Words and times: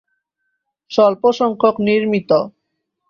স্বল্পসংখ্যক 0.91 1.75
নির্মিত। 1.87 2.31